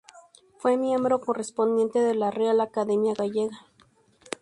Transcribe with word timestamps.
Fue 0.57 0.77
miembro 0.77 1.21
correspondiente 1.21 1.99
de 1.99 2.15
la 2.15 2.31
Real 2.31 2.59
Academia 2.59 3.13
Gallega. 3.13 3.67